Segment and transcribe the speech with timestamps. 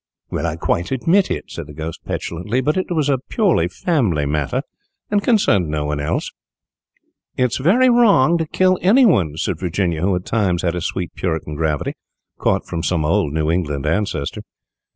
[0.31, 4.25] "Well, I quite admit it," said the Ghost, petulantly, "but it was a purely family
[4.25, 4.63] matter,
[5.11, 6.31] and concerned no one else."
[7.37, 10.81] "It is very wrong to kill any one," said Virginia, who at times had a
[10.81, 11.93] sweet puritan gravity,
[12.39, 14.41] caught from some old New England ancestor.